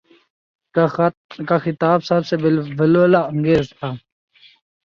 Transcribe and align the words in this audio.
کا 1.47 1.57
خطاب 1.63 1.99
سب 2.09 2.21
سے 2.29 2.35
ولولہ 2.79 3.21
انگیز 3.31 3.65
تھا۔ 3.77 3.89